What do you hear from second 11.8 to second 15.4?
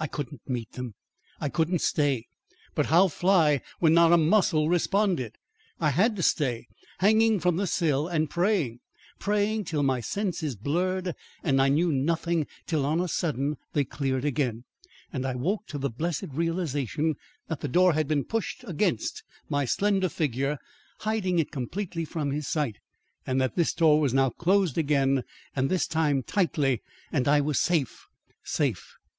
nothing till on a sudden they cleared again, and I